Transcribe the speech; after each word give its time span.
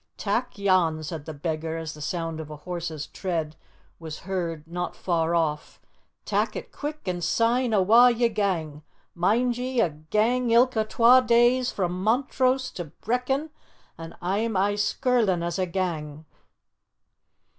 "Tak' 0.17 0.57
yon," 0.57 1.03
said 1.03 1.25
the 1.25 1.33
beggar, 1.35 1.77
as 1.77 1.93
the 1.93 2.01
sound 2.01 2.39
of 2.39 2.49
a 2.49 2.55
horse's 2.55 3.05
tread 3.05 3.55
was 3.99 4.21
heard 4.21 4.67
not 4.67 4.95
far 4.95 5.35
off, 5.35 5.79
"tak' 6.25 6.55
it 6.55 6.71
quick 6.71 7.01
an' 7.07 7.21
syne 7.21 7.71
awa' 7.71 8.09
ye 8.09 8.27
gang! 8.27 8.81
Mind 9.13 9.59
ye, 9.59 9.79
a 9.79 9.91
gang 9.91 10.49
ilka 10.49 10.85
twa 10.85 11.21
days 11.21 11.71
frae 11.71 11.87
Montrose 11.87 12.71
to 12.71 12.85
Brechin, 12.85 13.51
an 13.95 14.17
a'm 14.23 14.57
aye 14.57 14.73
skirlin' 14.73 15.43
as 15.43 15.59
a 15.59 15.67
gang." 15.67 16.25